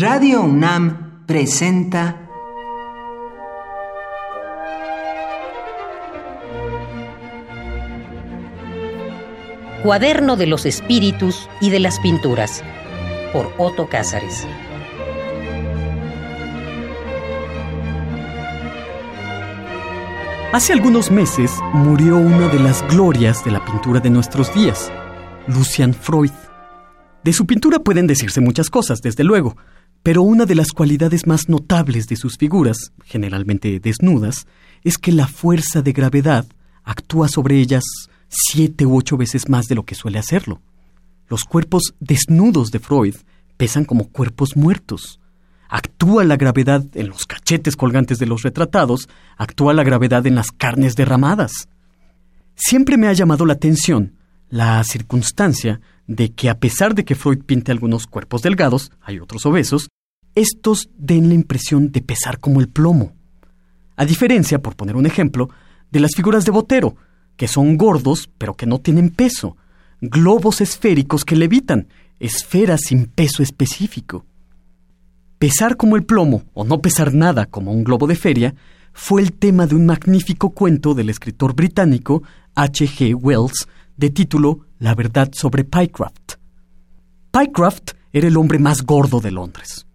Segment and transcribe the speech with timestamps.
[0.00, 2.26] Radio UNAM presenta
[9.82, 12.64] Cuaderno de los Espíritus y de las Pinturas
[13.34, 14.46] por Otto Cázares.
[20.54, 24.90] Hace algunos meses murió una de las glorias de la pintura de nuestros días,
[25.46, 26.32] Lucian Freud.
[27.22, 29.56] De su pintura pueden decirse muchas cosas, desde luego,
[30.02, 34.46] pero una de las cualidades más notables de sus figuras, generalmente desnudas,
[34.82, 36.46] es que la fuerza de gravedad
[36.84, 37.84] actúa sobre ellas
[38.28, 40.60] siete u ocho veces más de lo que suele hacerlo.
[41.28, 43.16] Los cuerpos desnudos de Freud
[43.56, 45.20] pesan como cuerpos muertos.
[45.68, 50.50] Actúa la gravedad en los cachetes colgantes de los retratados, actúa la gravedad en las
[50.50, 51.68] carnes derramadas.
[52.56, 54.14] Siempre me ha llamado la atención
[54.48, 59.46] la circunstancia de que a pesar de que Freud pinte algunos cuerpos delgados, hay otros
[59.46, 59.88] obesos,
[60.34, 63.12] estos den la impresión de pesar como el plomo.
[63.96, 65.50] A diferencia, por poner un ejemplo,
[65.90, 66.96] de las figuras de Botero,
[67.36, 69.56] que son gordos pero que no tienen peso,
[70.00, 71.88] globos esféricos que levitan,
[72.18, 74.24] esferas sin peso específico.
[75.38, 78.54] Pesar como el plomo o no pesar nada como un globo de feria
[78.92, 82.22] fue el tema de un magnífico cuento del escritor británico
[82.54, 82.86] H.
[82.86, 83.14] G.
[83.14, 83.66] Wells
[83.96, 86.34] de título La verdad sobre Pycraft.
[87.30, 89.86] Pycraft era el hombre más gordo de Londres.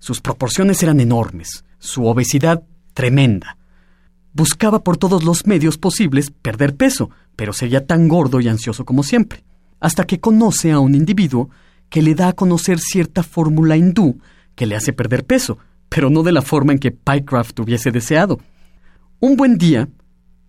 [0.00, 3.56] Sus proporciones eran enormes, su obesidad tremenda.
[4.32, 9.02] Buscaba por todos los medios posibles perder peso, pero seguía tan gordo y ansioso como
[9.02, 9.44] siempre,
[9.78, 11.50] hasta que conoce a un individuo
[11.90, 14.18] que le da a conocer cierta fórmula hindú
[14.54, 18.38] que le hace perder peso, pero no de la forma en que Pycraft hubiese deseado.
[19.18, 19.88] Un buen día,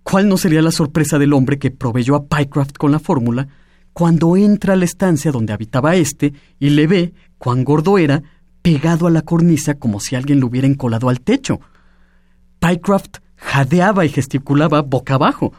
[0.03, 3.49] ¿cuál no sería la sorpresa del hombre que proveyó a Pycraft con la fórmula
[3.91, 8.23] cuando entra a la estancia donde habitaba éste y le ve cuán gordo era
[8.61, 11.59] pegado a la cornisa como si alguien lo hubiera encolado al techo?
[12.59, 15.53] Pycraft jadeaba y gesticulaba boca abajo.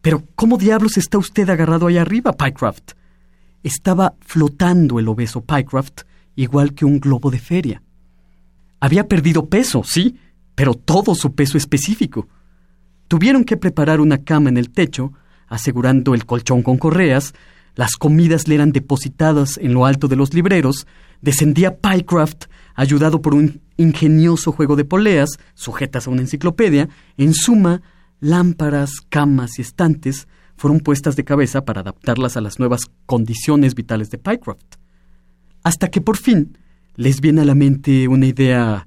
[0.00, 2.92] Pero ¿cómo diablos está usted agarrado ahí arriba, Pycraft?
[3.62, 6.02] Estaba flotando el obeso Pycraft
[6.36, 7.82] igual que un globo de feria.
[8.78, 10.18] Había perdido peso, sí,
[10.54, 12.28] pero todo su peso específico.
[13.08, 15.12] Tuvieron que preparar una cama en el techo,
[15.48, 17.34] asegurando el colchón con correas,
[17.74, 20.86] las comidas le eran depositadas en lo alto de los libreros,
[21.20, 27.82] descendía Pycraft, ayudado por un ingenioso juego de poleas, sujetas a una enciclopedia, en suma,
[28.20, 34.10] lámparas, camas y estantes fueron puestas de cabeza para adaptarlas a las nuevas condiciones vitales
[34.10, 34.76] de Pycraft.
[35.62, 36.58] Hasta que por fin
[36.94, 38.86] les viene a la mente una idea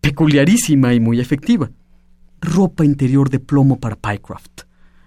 [0.00, 1.70] peculiarísima y muy efectiva.
[2.40, 4.62] Ropa interior de plomo para Pycraft.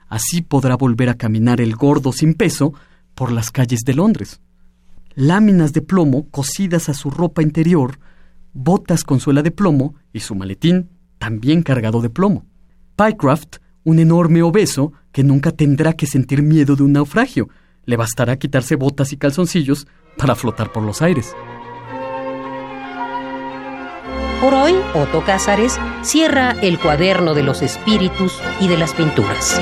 [0.07, 2.73] Así podrá volver a caminar el gordo sin peso
[3.13, 4.41] por las calles de Londres.
[5.19, 7.99] Láminas de plomo cosidas a su ropa interior,
[8.53, 12.45] botas con suela de plomo y su maletín también cargado de plomo.
[12.95, 17.49] Pycraft, un enorme obeso que nunca tendrá que sentir miedo de un naufragio.
[17.83, 19.87] Le bastará quitarse botas y calzoncillos
[20.17, 21.35] para flotar por los aires.
[24.39, 29.59] Por hoy, Otto Cázares cierra el cuaderno de los espíritus y de las pinturas.